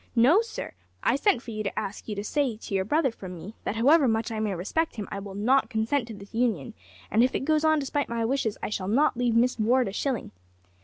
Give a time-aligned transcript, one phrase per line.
[0.15, 0.71] No, sir,
[1.03, 3.75] I sent for you to ask you to say to your brother from me, that
[3.75, 6.73] however much I may respect him I will not consent to this union,
[7.11, 9.93] and if it goes on despite my wishes I shall not leave Miss Ward a
[9.93, 10.31] shilling.'